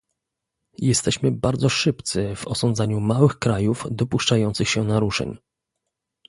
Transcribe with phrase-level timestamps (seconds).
[0.77, 5.37] Jesteśmy bardzo szybcy w osądzaniu małych krajów dopuszczających się naruszeń